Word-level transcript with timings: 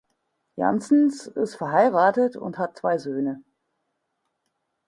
Janssens 0.55 1.27
ist 1.27 1.57
verheiratet 1.57 2.35
und 2.35 2.57
hat 2.57 2.75
zwei 2.75 2.97
Söhne. 2.97 3.43